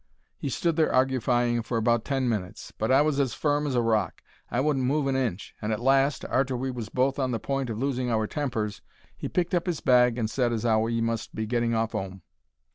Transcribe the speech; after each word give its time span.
He 0.35 0.49
stood 0.49 0.77
there 0.77 0.91
argufying 0.91 1.61
for 1.63 1.77
about 1.77 2.03
ten 2.05 2.27
minutes; 2.27 2.73
but 2.75 2.91
I 2.91 3.03
was 3.03 3.19
as 3.19 3.35
firm 3.35 3.67
as 3.67 3.75
a 3.75 3.83
rock. 3.83 4.23
I 4.49 4.59
wouldn't 4.59 4.87
move 4.87 5.05
an 5.05 5.15
inch, 5.15 5.53
and 5.61 5.71
at 5.71 5.79
last, 5.79 6.25
arter 6.25 6.57
we 6.57 6.71
was 6.71 6.89
both 6.89 7.19
on 7.19 7.29
the 7.29 7.39
point 7.39 7.69
of 7.69 7.77
losing 7.77 8.09
our 8.09 8.25
tempers, 8.25 8.81
he 9.15 9.29
picked 9.29 9.53
up 9.53 9.67
his 9.67 9.79
bag 9.79 10.17
and 10.17 10.27
said 10.27 10.53
as 10.53 10.65
'ow 10.65 10.87
he 10.87 11.01
must 11.01 11.35
be 11.35 11.45
getting 11.45 11.75
off 11.75 11.93
'ome. 11.93 12.23